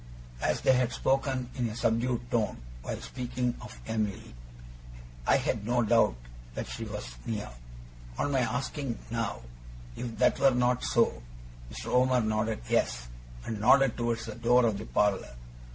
[0.41, 4.33] As they had spoken in a subdued tone, while speaking of Em'ly,
[5.27, 6.15] I had no doubt
[6.55, 7.51] that she was near.
[8.17, 9.41] On my asking now,
[9.95, 11.21] if that were not so,
[11.71, 11.93] Mr.
[11.93, 13.09] Omer nodded yes,
[13.45, 15.35] and nodded towards the door of the parlour.